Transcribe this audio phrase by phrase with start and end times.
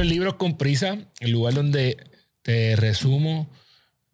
[0.00, 1.98] Esto es Libros con Prisa, el lugar donde
[2.40, 3.50] te resumo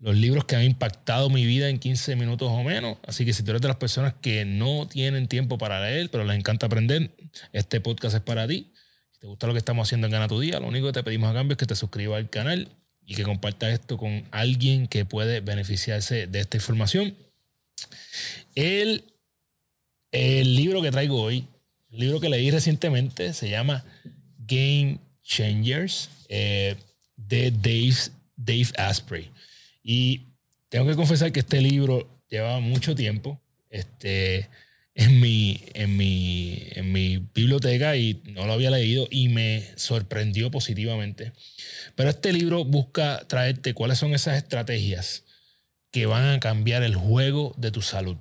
[0.00, 2.98] los libros que han impactado mi vida en 15 minutos o menos.
[3.06, 6.24] Así que si tú eres de las personas que no tienen tiempo para leer, pero
[6.24, 7.12] les encanta aprender,
[7.52, 8.72] este podcast es para ti.
[9.12, 11.04] Si te gusta lo que estamos haciendo en Gana tu Día, lo único que te
[11.04, 12.68] pedimos a cambio es que te suscribas al canal
[13.04, 17.14] y que compartas esto con alguien que puede beneficiarse de esta información.
[18.56, 19.04] El,
[20.10, 21.46] el libro que traigo hoy,
[21.92, 23.84] el libro que leí recientemente, se llama
[24.38, 26.76] Game Changers eh,
[27.16, 27.96] de Dave,
[28.36, 29.30] Dave Asprey.
[29.82, 30.22] Y
[30.68, 34.48] tengo que confesar que este libro llevaba mucho tiempo este,
[34.94, 40.50] en, mi, en, mi, en mi biblioteca y no lo había leído y me sorprendió
[40.50, 41.32] positivamente.
[41.94, 45.24] Pero este libro busca traerte cuáles son esas estrategias
[45.90, 48.16] que van a cambiar el juego de tu salud.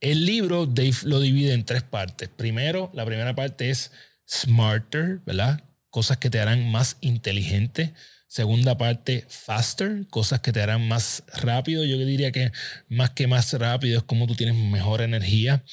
[0.00, 2.28] El libro Dave lo divide en tres partes.
[2.28, 3.92] Primero, la primera parte es
[4.32, 5.62] smarter, ¿verdad?
[5.90, 7.92] Cosas que te harán más inteligente.
[8.26, 11.84] Segunda parte, faster, cosas que te harán más rápido.
[11.84, 12.50] Yo diría que
[12.88, 15.64] más que más rápido es como tú tienes mejor energía.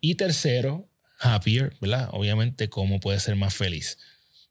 [0.00, 2.08] Y tercero, happier, ¿verdad?
[2.12, 3.98] Obviamente, cómo puedes ser más feliz.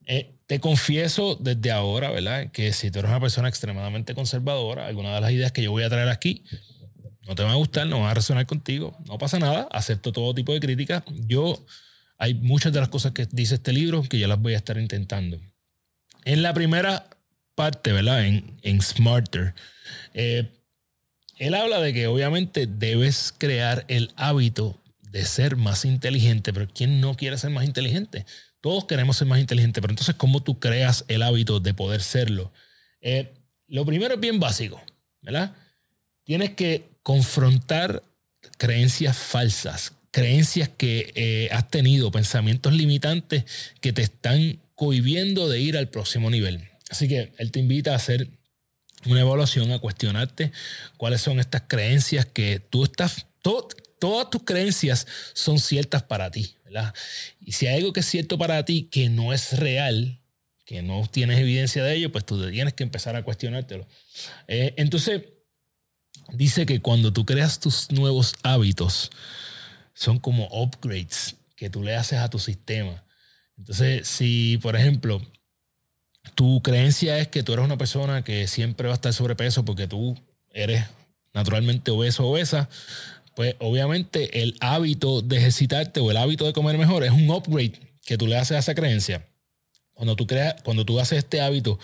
[0.06, 2.52] Eh, te confieso desde ahora, ¿verdad?
[2.52, 5.84] Que si tú eres una persona extremadamente conservadora, alguna de las ideas que yo voy
[5.84, 6.44] a traer aquí
[7.28, 10.34] no te van a gustar, no van a resonar contigo, no pasa nada, acepto todo
[10.34, 11.04] tipo de críticas.
[11.28, 11.66] Yo,
[12.18, 14.78] hay muchas de las cosas que dice este libro que yo las voy a estar
[14.78, 15.40] intentando.
[16.24, 17.10] En la primera
[17.56, 18.26] parte, ¿verdad?
[18.26, 19.54] En, en Smarter.
[20.14, 20.52] Eh,
[21.38, 27.02] él habla de que obviamente debes crear el hábito de ser más inteligente, pero ¿quién
[27.02, 28.26] no quiere ser más inteligente?
[28.62, 32.52] Todos queremos ser más inteligentes, pero entonces, ¿cómo tú creas el hábito de poder serlo?
[33.02, 33.34] Eh,
[33.68, 34.82] lo primero es bien básico,
[35.22, 35.54] ¿verdad?
[36.24, 38.04] Tienes que confrontar
[38.58, 43.44] creencias falsas, creencias que eh, has tenido, pensamientos limitantes
[43.82, 46.70] que te están cohibiendo de ir al próximo nivel.
[46.90, 48.30] Así que él te invita a hacer
[49.06, 50.54] una evaluación, a cuestionarte
[50.96, 56.94] cuáles son estas creencias que tú estás, todas tus creencias son ciertas para ti, ¿verdad?
[57.42, 60.22] Y si hay algo que es cierto para ti que no es real,
[60.64, 63.86] que no tienes evidencia de ello, pues tú tienes que empezar a cuestionártelo.
[64.48, 65.24] Eh, entonces,
[66.32, 69.12] dice que cuando tú creas tus nuevos hábitos,
[69.96, 73.04] son como upgrades que tú le haces a tu sistema.
[73.58, 75.22] Entonces, si, por ejemplo,
[76.36, 79.88] tu creencia es que tú eres una persona que siempre va a estar sobrepeso porque
[79.88, 80.16] tú
[80.52, 80.86] eres
[81.34, 82.70] naturalmente obeso o obesa,
[83.36, 87.74] pues obviamente el hábito de ejercitarte o el hábito de comer mejor es un upgrade
[88.06, 89.28] que tú le haces a esa creencia.
[89.94, 91.80] Cuando tú, creas, cuando tú haces este hábito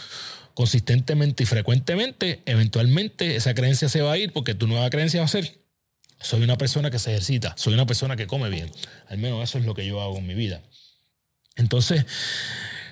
[0.53, 5.25] consistentemente y frecuentemente, eventualmente esa creencia se va a ir porque tu nueva creencia va
[5.25, 5.60] a ser,
[6.21, 8.71] soy una persona que se ejercita, soy una persona que come bien.
[9.09, 10.61] Al menos eso es lo que yo hago en mi vida.
[11.55, 12.05] Entonces,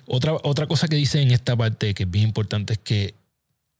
[0.06, 3.16] otra, otra cosa que dice en esta parte que es bien importante es que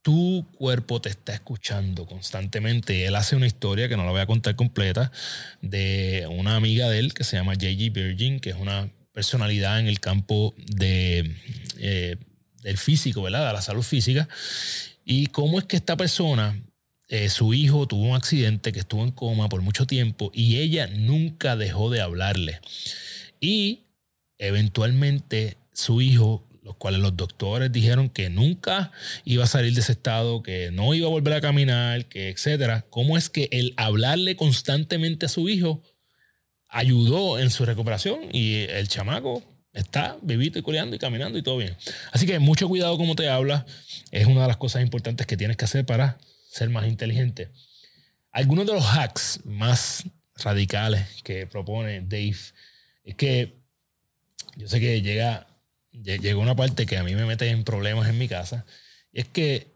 [0.02, 3.06] tu cuerpo te está escuchando constantemente.
[3.06, 5.12] Él hace una historia que no la voy a contar completa
[5.62, 7.92] de una amiga de él que se llama J.G.
[7.92, 11.36] Virgin, que es una personalidad en el campo de,
[11.78, 12.16] eh,
[12.64, 13.48] del físico, ¿verdad?
[13.48, 14.30] De la salud física.
[15.04, 16.58] Y cómo es que esta persona,
[17.12, 20.86] eh, su hijo tuvo un accidente que estuvo en coma por mucho tiempo y ella
[20.86, 22.62] nunca dejó de hablarle.
[23.42, 23.86] Y
[24.38, 28.92] eventualmente su hijo, los cuales los doctores dijeron que nunca
[29.26, 32.86] iba a salir de ese estado, que no iba a volver a caminar, que etcétera.
[32.92, 35.82] ¿Cómo es que el hablarle constantemente a su hijo
[36.68, 39.44] ayudó en su recuperación y el chamaco
[39.74, 41.76] está vivito y coleando y caminando y todo bien?
[42.12, 43.66] Así que mucho cuidado cómo te hablas.
[44.12, 47.50] Es una de las cosas importantes que tienes que hacer para ser más inteligente.
[48.32, 50.04] Algunos de los hacks más
[50.36, 52.38] radicales que propone Dave
[53.04, 53.56] es que
[54.56, 55.48] yo sé que llega
[55.92, 58.66] llegó una parte que a mí me mete en problemas en mi casa.
[59.12, 59.68] Y es que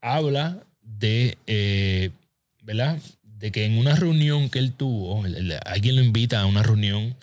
[0.00, 2.10] habla de, eh,
[2.62, 2.98] ¿verdad?
[3.22, 5.24] De que en una reunión que él tuvo,
[5.64, 7.16] alguien lo invita a una reunión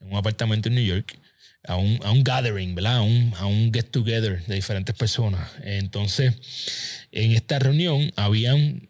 [0.00, 1.18] en un apartamento en New York,
[1.64, 2.98] a un, a un gathering, ¿verdad?
[2.98, 5.50] A un, a un get together de diferentes personas.
[5.62, 6.34] Entonces,
[7.12, 8.88] en esta reunión habían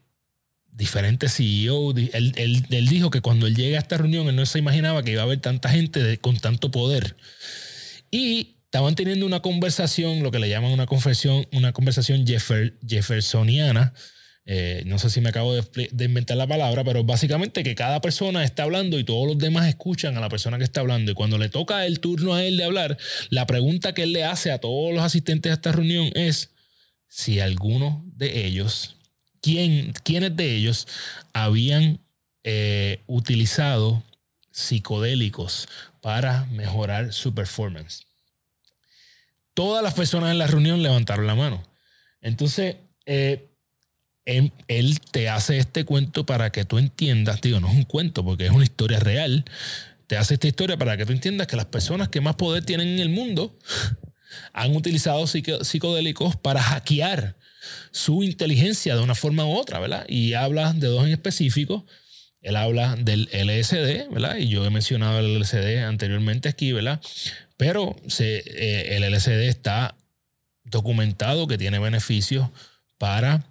[0.78, 1.96] diferentes CEOs.
[2.12, 2.32] Él,
[2.70, 5.22] él, dijo que cuando él llega a esta reunión, él no se imaginaba que iba
[5.22, 7.16] a haber tanta gente con tanto poder.
[8.10, 12.24] Y estaban teniendo una conversación, lo que le llaman una conversación, una conversación
[12.86, 13.92] jeffersoniana.
[14.50, 18.44] Eh, no sé si me acabo de, inventar la palabra, pero básicamente que cada persona
[18.44, 21.12] está hablando y todos los demás escuchan a la persona que está hablando.
[21.12, 22.96] Y cuando le toca el turno a él de hablar,
[23.28, 26.50] la pregunta que él le hace a todos los asistentes a esta reunión es
[27.08, 28.96] si alguno de ellos,
[29.42, 30.88] quién, quiénes de ellos
[31.34, 32.00] habían
[32.42, 34.02] eh, utilizado
[34.50, 35.68] psicodélicos
[36.00, 38.08] para mejorar su performance
[39.58, 41.64] todas las personas en la reunión levantaron la mano.
[42.20, 43.48] Entonces, eh,
[44.36, 48.24] em, él, te hace este cuento para que tú entiendas, digo, no es un cuento
[48.24, 49.44] porque es una historia real,
[50.06, 52.88] te hace esta historia para que tú entiendas que las personas que más poder tienen
[52.88, 53.58] en el mundo
[54.52, 57.36] han utilizado psicodélicos para hackear
[57.90, 60.06] su inteligencia de una forma u otra, ¿verdad?
[60.08, 61.86] Y habla de dos en específico.
[62.40, 64.36] Él habla del LSD, ¿verdad?
[64.36, 67.00] Y yo he mencionado el LSD anteriormente aquí, ¿verdad?
[67.56, 69.96] Pero eh, el LSD está
[70.64, 72.48] documentado que tiene beneficios
[72.96, 73.44] para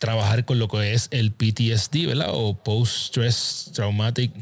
[0.00, 2.30] trabajar con lo que es el PTSD, ¿verdad?
[2.30, 4.32] O Post-Stress Traumatic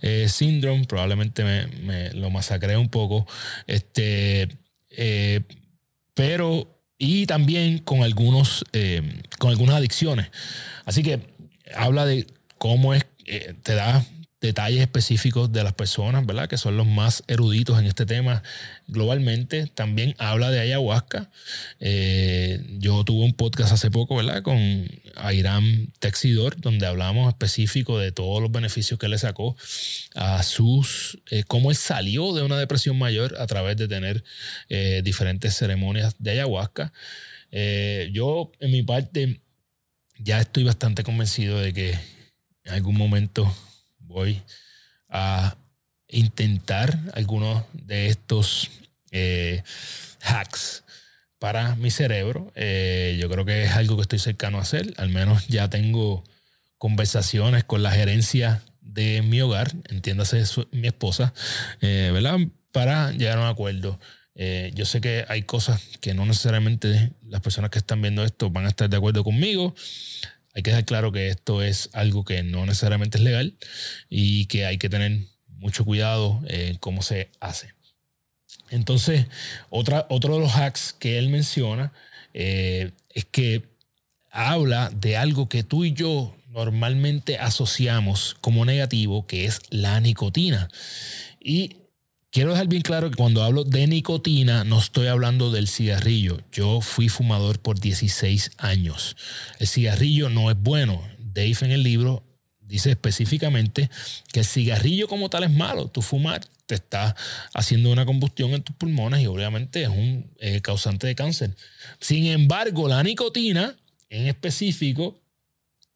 [0.00, 0.86] eh, Syndrome.
[0.86, 3.26] Probablemente me, lo masacré un poco.
[3.66, 4.48] Este,
[4.90, 5.40] eh,
[6.14, 8.64] pero, y también con, algunos,
[9.38, 10.30] con algunas adicciones.
[10.86, 11.20] Así que
[11.74, 12.26] habla de
[12.56, 13.04] cómo es,
[13.62, 14.04] te da
[14.40, 16.48] detalles específicos de las personas, ¿verdad?
[16.48, 18.42] Que son los más eruditos en este tema
[18.88, 19.66] globalmente.
[19.66, 21.30] También habla de ayahuasca.
[21.78, 24.42] Eh, yo tuve un podcast hace poco, ¿verdad?
[24.42, 29.56] Con Airam Texidor, donde hablamos específico de todos los beneficios que le sacó
[30.14, 34.24] a sus, eh, cómo él salió de una depresión mayor a través de tener
[34.70, 36.92] eh, diferentes ceremonias de ayahuasca.
[38.12, 39.42] yo, en mi parte,
[40.18, 41.98] ya estoy bastante convencido de que
[42.64, 43.52] en algún momento
[44.10, 44.42] voy
[45.08, 45.56] a
[46.08, 48.70] intentar algunos de estos
[49.12, 49.62] eh,
[50.20, 50.84] hacks
[51.38, 52.52] para mi cerebro.
[52.54, 54.92] Eh, yo creo que es algo que estoy cercano a hacer.
[54.96, 56.24] Al menos ya tengo
[56.76, 60.42] conversaciones con la gerencia de mi hogar, entiéndase
[60.72, 61.32] mi esposa,
[61.80, 62.38] eh, ¿verdad?
[62.72, 63.98] Para llegar a un acuerdo.
[64.74, 68.64] yo sé que hay cosas que no necesariamente las personas que están viendo esto van
[68.64, 69.74] a estar de acuerdo conmigo.
[70.54, 73.56] Hay que dejar claro que esto es algo que no necesariamente es legal
[74.08, 77.74] y que hay que tener mucho cuidado en cómo se hace.
[78.70, 79.26] Entonces,
[79.68, 81.92] otra, otro de los hacks que él menciona
[82.34, 83.64] eh, es que
[84.30, 90.68] habla de algo que tú y yo normalmente asociamos como negativo, que es la nicotina.
[91.40, 91.76] Y
[92.32, 96.40] Quiero dejar bien claro que cuando hablo de nicotina no estoy hablando del cigarrillo.
[96.52, 99.16] Yo fui fumador por 16 años.
[99.58, 101.02] El cigarrillo no es bueno.
[101.18, 102.22] Dave en el libro
[102.60, 103.90] dice específicamente
[104.32, 105.88] que el cigarrillo como tal es malo.
[105.88, 107.16] Tú fumar te está
[107.52, 111.56] haciendo una combustión en tus pulmones y obviamente es un eh, causante de cáncer.
[111.98, 113.76] Sin embargo, la nicotina
[114.08, 115.20] en específico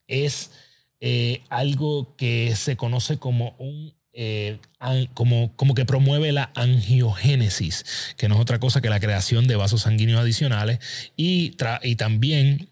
[0.08, 0.50] es
[0.98, 4.58] eh, algo que se conoce como un eh,
[5.14, 9.56] como, como que promueve la angiogénesis, que no es otra cosa que la creación de
[9.56, 10.78] vasos sanguíneos adicionales
[11.16, 12.68] y, y también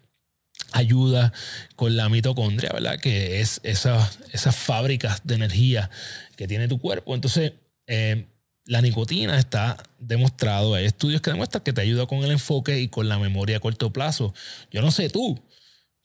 [0.71, 1.33] ayuda
[1.75, 2.99] con la mitocondria, ¿verdad?
[2.99, 5.89] Que es esas esa fábricas de energía
[6.35, 7.13] que tiene tu cuerpo.
[7.13, 7.53] Entonces,
[7.87, 8.25] eh,
[8.65, 12.87] la nicotina está demostrado, hay estudios que demuestran que te ayuda con el enfoque y
[12.87, 14.33] con la memoria a corto plazo.
[14.71, 15.41] Yo no sé tú,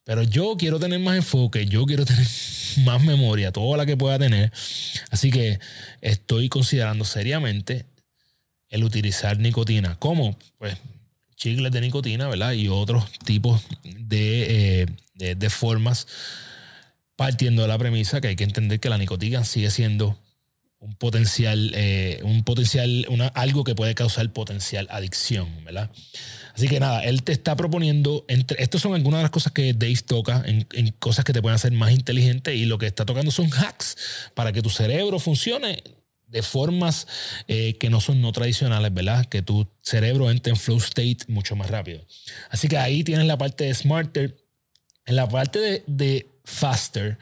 [0.08, 2.26] pero yo quiero tener más enfoque, yo quiero tener
[2.78, 4.50] más memoria, toda la que pueda tener.
[5.10, 5.60] Así que
[6.00, 7.84] estoy considerando seriamente
[8.70, 9.96] el utilizar nicotina.
[9.99, 10.34] ¿Cómo?
[10.56, 10.78] Pues
[11.37, 12.52] chicles de nicotina, ¿verdad?
[12.52, 16.06] Y otros tipos de, eh, de, formas,
[17.14, 20.19] partiendo de la premisa que hay que entender que la nicotina sigue siendo
[20.80, 25.90] un potencial, eh, un potencial, una, algo que puede causar potencial adicción, ¿verdad?
[26.54, 29.73] Así que nada, él te está proponiendo, entre, estas son algunas de las cosas que
[29.73, 30.66] Dave toca, en,
[30.99, 33.97] cosas que te pueden hacer más inteligente y lo que está tocando son hacks
[34.35, 35.82] para que tu cerebro funcione
[36.28, 37.06] de formas
[37.49, 39.26] eh, que no son no tradicionales, ¿verdad?
[39.26, 42.04] Que tu cerebro entre en flow state mucho más rápido.
[42.50, 44.37] Así que ahí tienes la parte de smarter.
[45.06, 47.18] En la parte de, de faster,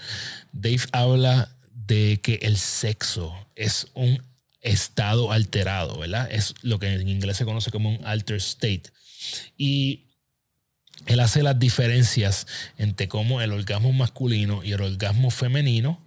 [0.52, 1.55] Dave habla
[1.86, 4.22] de que el sexo es un
[4.60, 6.28] estado alterado, ¿verdad?
[6.30, 8.84] Es lo que en inglés se conoce como un alter state.
[9.56, 10.06] Y
[11.06, 12.46] él hace las diferencias
[12.78, 16.04] entre cómo el orgasmo masculino y el orgasmo femenino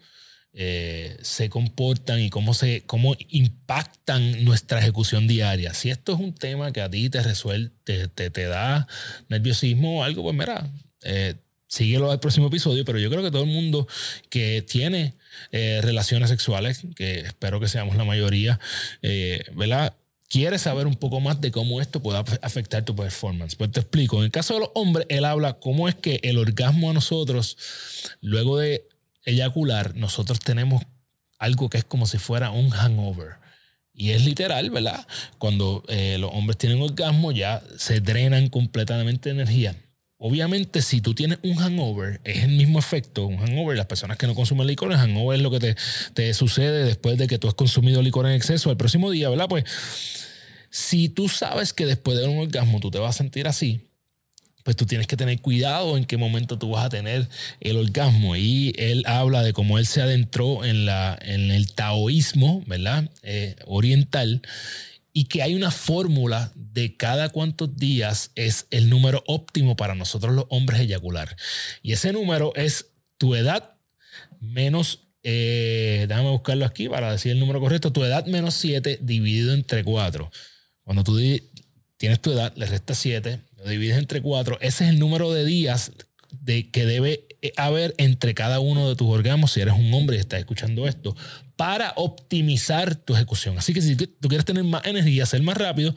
[0.51, 5.74] eh, se comportan y cómo, se, cómo impactan nuestra ejecución diaria.
[5.74, 8.88] Si esto es un tema que a ti te resuelve, te, te, da
[9.29, 10.69] nerviosismo o algo, pues mira,
[11.03, 11.36] eh,
[11.67, 13.88] síguelo al próximo episodio, pero yo creo que todo el mundo
[14.29, 15.13] que tiene
[15.51, 18.59] eh, relaciones sexuales, que espero que seamos la mayoría,
[19.53, 19.95] ¿verdad?
[20.29, 23.55] quieres saber un poco más de cómo esto puede afectar tu performance.
[23.55, 24.19] Pues te explico.
[24.19, 27.57] En el caso de los hombres, él habla cómo es que el orgasmo a nosotros,
[28.21, 28.88] luego de
[29.25, 30.83] eyacular, nosotros tenemos
[31.39, 33.39] algo que es como si fuera un hangover.
[33.93, 35.05] Y es literal, ¿verdad?
[35.39, 39.75] Cuando eh, los hombres tienen orgasmo ya se drenan completamente de energía.
[40.22, 43.26] Obviamente, si tú tienes un hangover, es el mismo efecto.
[43.26, 45.76] Un hangover, las personas que no consumen licor, el hangover es lo que te,
[46.14, 48.70] te sucede después de que tú has consumido licor en exceso.
[48.70, 49.48] El próximo día, ¿verdad?
[49.48, 49.64] Pues
[50.70, 53.90] Si tú sabes que después de un orgasmo tú te vas a sentir así,
[54.64, 57.28] pues tú tienes que tener cuidado en qué momento tú vas a tener
[57.62, 58.36] el orgasmo.
[58.36, 63.10] Y él habla de cómo él se adentró en, la, en el taoísmo, ¿verdad?
[63.24, 64.42] Eh, oriental,
[65.20, 70.34] y que hay una fórmula de cada cuántos días es el número óptimo para nosotros
[70.34, 71.36] los hombres eyacular.
[71.84, 73.76] Y ese número es tu edad
[74.40, 79.54] menos, eh, déjame buscarlo aquí para decir el número correcto, tu edad menos 7 dividido
[79.54, 80.32] entre 4.
[80.86, 81.20] Cuando tú
[81.98, 85.44] tienes tu edad, le restas 7, lo divides entre 4, ese es el número de
[85.44, 85.92] días
[86.32, 90.22] de, que debe haber entre cada uno de tus orgasmos, si eres un hombre y
[90.22, 91.14] estás escuchando esto,
[91.60, 93.58] para optimizar tu ejecución.
[93.58, 95.94] Así que si tú quieres tener más energía, ser más rápido,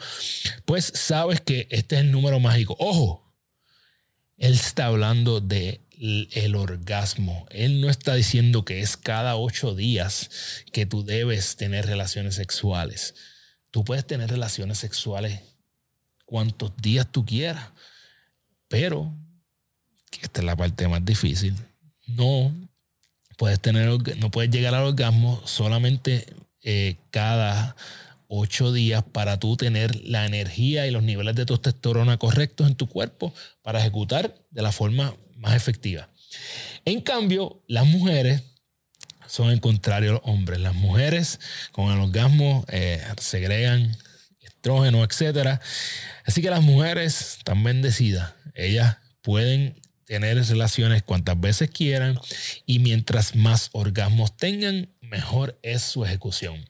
[0.64, 2.75] pues sabes que este es el número mágico.
[2.81, 3.33] Ojo,
[4.38, 5.81] él está hablando de
[6.33, 7.47] el orgasmo.
[7.50, 10.31] Él no está diciendo que es cada ocho días
[10.73, 13.14] que tú debes tener relaciones sexuales.
[13.71, 15.42] Tú puedes tener relaciones sexuales
[16.26, 17.69] cuantos días tú quieras,
[18.66, 19.14] pero
[20.21, 21.54] esta es la parte más difícil.
[22.09, 22.52] No
[23.42, 26.26] puedes tener, no puedes llegar al orgasmo solamente
[26.62, 27.75] eh, cada
[28.28, 32.87] ocho días para tú tener la energía y los niveles de testosterona correctos en tu
[32.87, 36.08] cuerpo para ejecutar de la forma más efectiva.
[36.84, 38.44] En cambio, las mujeres
[39.26, 40.61] son el contrario a los hombres.
[40.61, 41.40] Las mujeres
[41.72, 43.96] con el orgasmo eh, segregan
[44.40, 45.58] estrógeno, etc.
[46.25, 48.34] Así que las mujeres están bendecidas.
[48.54, 52.18] Ellas pueden tener relaciones cuantas veces quieran
[52.66, 56.68] y mientras más orgasmos tengan, mejor es su ejecución.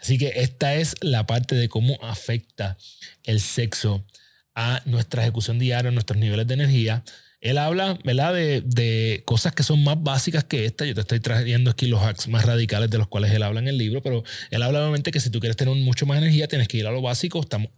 [0.00, 2.76] Así que esta es la parte de cómo afecta
[3.24, 4.04] el sexo
[4.54, 7.04] a nuestra ejecución diaria, nuestros niveles de energía.
[7.40, 10.84] Él habla, ¿verdad?, de, de, cosas que son más básicas que esta.
[10.84, 13.68] Yo te estoy trayendo aquí los hacks más radicales de los cuales él habla en
[13.68, 16.66] el libro, pero él habla obviamente que si tú quieres tener mucho más energía, tienes
[16.66, 17.40] que ir a lo básico.
[17.40, 17.70] Estamos,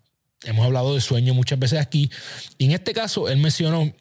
[0.45, 2.11] hemos hablado de sueño muchas veces aquí.
[2.57, 3.95] Y en este caso, él mencionó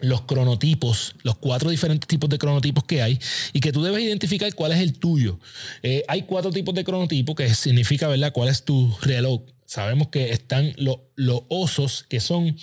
[0.00, 3.18] los cronotipos, los cuatro diferentes tipos de cronotipos que hay
[3.52, 5.38] y que tú debes identificar cuál es el tuyo.
[5.82, 9.42] Eh, hay cuatro tipos de cronotipos que significa, ¿verdad?, cuál es tu reloj.
[9.66, 12.56] Sabemos que están los, los osos, que son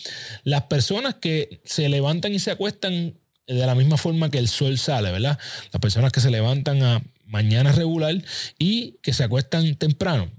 [0.44, 3.17] las personas que se levantan y se acuestan
[3.48, 5.39] de la misma forma que el sol sale, ¿verdad?
[5.72, 8.15] Las personas que se levantan a mañana regular
[8.60, 10.32] y que se acuestan temprano.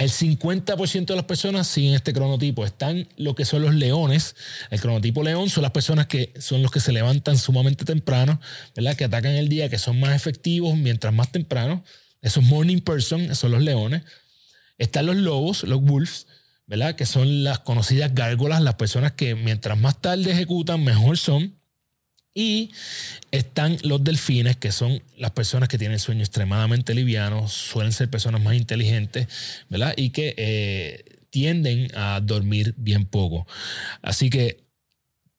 [0.00, 2.64] El 50% de las personas siguen este cronotipo.
[2.64, 4.34] Están lo que son los leones.
[4.70, 8.40] El cronotipo león son las personas que son los que se levantan sumamente temprano,
[8.74, 8.96] ¿verdad?
[8.96, 11.84] Que atacan el día, que son más efectivos mientras más temprano.
[12.22, 14.04] Esos morning person, son los leones.
[14.78, 16.26] Están los lobos, los wolves,
[16.66, 16.94] ¿verdad?
[16.94, 21.59] Que son las conocidas gárgolas, las personas que mientras más tarde ejecutan, mejor son.
[22.32, 22.70] Y
[23.32, 28.40] están los delfines, que son las personas que tienen sueño extremadamente liviano, suelen ser personas
[28.40, 29.26] más inteligentes,
[29.68, 29.94] ¿verdad?
[29.96, 33.46] Y que eh, tienden a dormir bien poco.
[34.00, 34.64] Así que,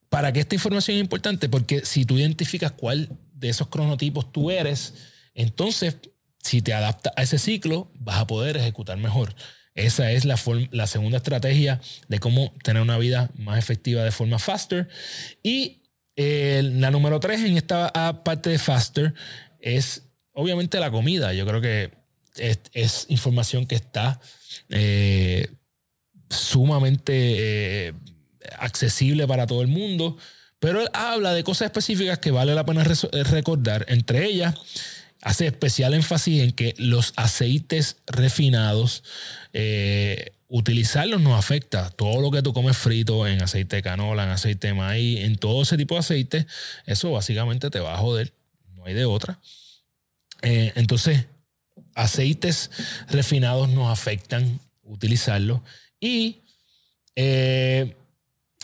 [0.09, 1.47] ¿para qué esta información es importante?
[1.47, 4.93] Porque si tú identificas cuál de esos cronotipos tú eres,
[5.33, 5.95] entonces,
[6.43, 9.33] si te adaptas a ese ciclo, vas a poder ejecutar mejor.
[9.75, 10.37] Esa es la,
[10.71, 11.79] la segunda estrategia
[12.09, 14.89] de cómo tener una vida más efectiva de forma faster.
[15.43, 15.80] Y
[16.15, 19.13] la número tres en esta parte de Faster
[19.59, 20.03] es
[20.33, 21.33] obviamente la comida.
[21.33, 21.91] Yo creo que
[22.35, 24.19] es, información que está
[24.69, 25.47] eh,
[26.29, 27.93] sumamente eh,
[28.57, 30.17] accesible para todo el mundo,
[30.59, 33.85] pero él habla de cosas específicas que vale la pena recordar.
[33.89, 34.55] Entre ellas,
[35.21, 39.03] hace especial énfasis en que los aceites refinados
[39.53, 41.89] eh, utilizarlos nos afecta.
[41.91, 45.37] Todo lo que tú comes frito en aceite de canola, en aceite de maíz, en
[45.37, 46.45] todo ese tipo de aceite,
[46.85, 48.33] eso básicamente te va a joder.
[48.75, 49.39] No hay de otra.
[50.41, 51.25] Eh, entonces,
[51.95, 52.69] aceites
[53.09, 55.61] refinados nos afectan utilizarlos
[55.99, 56.41] y
[57.15, 57.95] eh,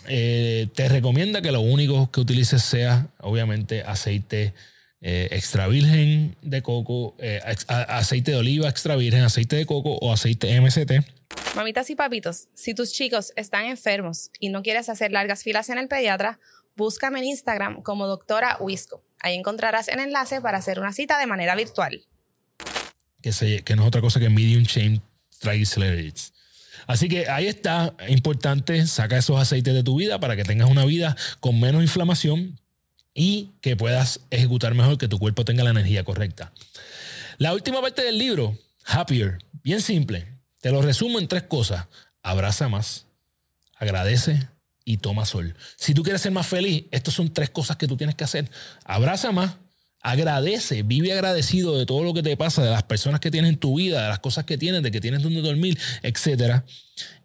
[0.06, 4.52] eh, te recomienda que lo único que utilices sea, obviamente, aceite
[5.00, 7.16] extra virgen de coco,
[7.68, 11.18] aceite de oliva extra virgen, aceite de coco o aceite MCT
[11.54, 15.78] Mamitas y papitos, si tus chicos están enfermos y no quieres hacer largas filas en
[15.78, 16.38] el pediatra,
[16.76, 19.02] búscame en Instagram como doctora Wisco.
[19.20, 22.04] Ahí encontrarás el enlace para hacer una cita de manera virtual.
[23.20, 25.02] Que, que no es otra cosa que medium chain
[25.40, 26.32] triglycerides.
[26.86, 30.84] Así que ahí está, importante, saca esos aceites de tu vida para que tengas una
[30.84, 32.58] vida con menos inflamación
[33.20, 36.52] y que puedas ejecutar mejor, que tu cuerpo tenga la energía correcta.
[37.38, 38.56] La última parte del libro,
[38.86, 40.38] Happier, bien simple.
[40.60, 41.86] Te lo resumo en tres cosas.
[42.22, 43.06] Abraza más,
[43.74, 44.48] agradece
[44.84, 45.56] y toma sol.
[45.76, 48.48] Si tú quieres ser más feliz, estas son tres cosas que tú tienes que hacer.
[48.84, 49.56] Abraza más,
[50.00, 53.58] Agradece, vive agradecido de todo lo que te pasa, de las personas que tienes en
[53.58, 56.62] tu vida, de las cosas que tienes, de que tienes donde dormir, etc.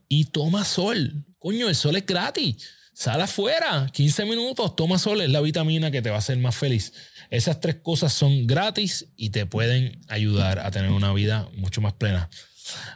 [0.09, 1.23] Y toma sol.
[1.37, 2.55] Coño, el sol es gratis.
[2.93, 6.55] Sal afuera, 15 minutos, toma sol, es la vitamina que te va a hacer más
[6.55, 6.93] feliz.
[7.31, 11.93] Esas tres cosas son gratis y te pueden ayudar a tener una vida mucho más
[11.93, 12.29] plena.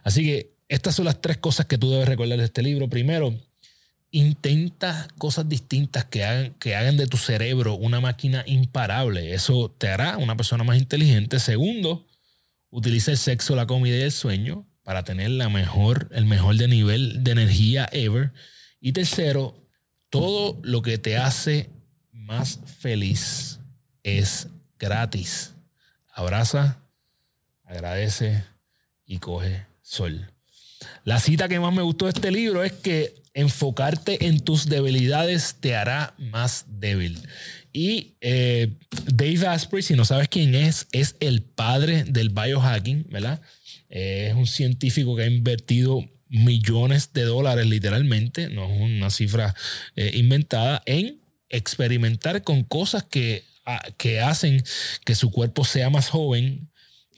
[0.03, 2.89] Así que estas son las tres cosas que tú debes recordar de este libro.
[2.89, 3.33] Primero,
[4.11, 9.33] intenta cosas distintas que hagan, que hagan de tu cerebro una máquina imparable.
[9.33, 11.39] Eso te hará una persona más inteligente.
[11.39, 12.07] Segundo,
[12.69, 16.67] utiliza el sexo, la comida y el sueño para tener la mejor, el mejor de
[16.67, 18.31] nivel de energía ever.
[18.79, 19.66] Y tercero,
[20.09, 21.69] todo lo que te hace
[22.11, 23.59] más feliz
[24.03, 24.47] es
[24.79, 25.53] gratis.
[26.13, 26.79] Abraza,
[27.63, 28.43] agradece
[29.05, 30.31] y coge sol.
[31.03, 35.57] La cita que más me gustó de este libro es que enfocarte en tus debilidades
[35.59, 37.19] te hará más débil.
[37.71, 38.73] Y eh,
[39.05, 43.39] Dave Asprey, si no sabes quién es, es el padre del biohacking, ¿verdad?
[43.89, 49.55] Eh, es un científico que ha invertido millones de dólares literalmente, no es una cifra
[49.95, 54.63] eh, inventada, en experimentar con cosas que, ah, que hacen
[55.05, 56.69] que su cuerpo sea más joven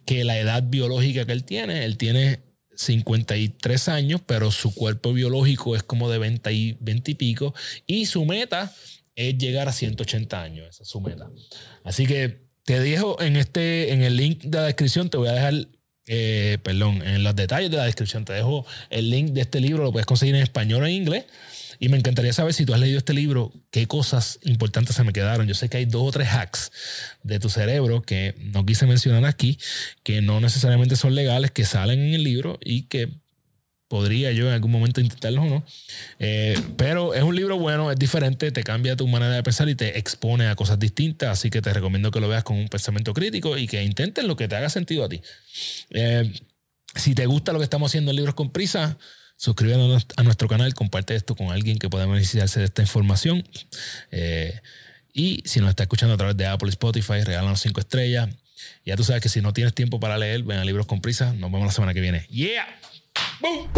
[0.05, 1.85] que la edad biológica que él tiene.
[1.85, 2.39] Él tiene
[2.75, 7.53] 53 años, pero su cuerpo biológico es como de 20 y, 20 y pico,
[7.85, 8.73] y su meta
[9.15, 11.29] es llegar a 180 años, esa es su meta.
[11.83, 15.33] Así que te dejo en, este, en el link de la descripción, te voy a
[15.33, 15.67] dejar
[16.11, 19.83] eh, perdón, en los detalles de la descripción te dejo el link de este libro,
[19.83, 21.25] lo puedes conseguir en español o en inglés.
[21.77, 25.13] Y me encantaría saber si tú has leído este libro, qué cosas importantes se me
[25.13, 25.47] quedaron.
[25.47, 26.71] Yo sé que hay dos o tres hacks
[27.23, 29.59] de tu cerebro que no quise mencionar aquí,
[30.03, 33.09] que no necesariamente son legales, que salen en el libro y que
[33.89, 35.65] podría yo en algún momento intentarlo o no.
[36.19, 39.75] Eh, pero es un libro bueno, es diferente, te cambia tu manera de pensar y
[39.75, 41.29] te expone a cosas distintas.
[41.31, 44.37] Así que te recomiendo que lo veas con un pensamiento crítico y que intentes lo
[44.37, 45.21] que te haga sentido a ti.
[45.89, 46.31] Eh,
[46.95, 48.97] si te gusta lo que estamos haciendo en Libros con Prisa,
[49.35, 53.43] suscríbete a nuestro canal, comparte esto con alguien que pueda beneficiarse de esta información.
[54.11, 54.61] Eh,
[55.13, 58.29] y si nos está escuchando a través de Apple Spotify, regálanos cinco estrellas.
[58.85, 61.33] Ya tú sabes que si no tienes tiempo para leer, ven a Libros con Prisa.
[61.33, 62.27] Nos vemos la semana que viene.
[62.29, 62.67] ¡Yeah!
[63.41, 63.69] Boom.